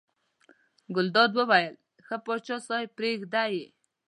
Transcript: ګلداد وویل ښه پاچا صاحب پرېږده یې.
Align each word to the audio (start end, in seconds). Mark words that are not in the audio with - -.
ګلداد 0.95 1.31
وویل 1.39 1.75
ښه 2.05 2.15
پاچا 2.25 2.57
صاحب 2.67 2.89
پرېږده 2.97 3.43
یې. 3.53 3.65